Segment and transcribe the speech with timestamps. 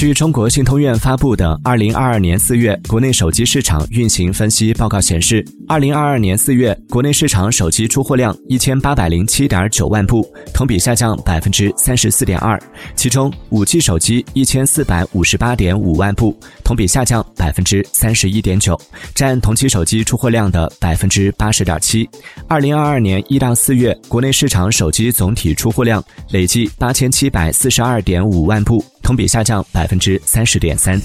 [0.00, 12.58] 据中国信通院发布的《二零二二年四月国内手机市场运行分析报告》显示，二零二二年四月国内市场手机出货量一千八百零七点九万部，同比下降百分之三十四点二。
[12.96, 18.80] 其中，五 G 手机一千四百五十八点五万部，同比下降百分之三十一点九，
[19.14, 22.08] 占同期手机出货量的百分之八十点七。
[22.48, 28.82] 二零二二年一到四月，国内市场手机总体出货量累计八千七百四十二点五万部。
[29.10, 30.96] 同比下降百分之三十点三。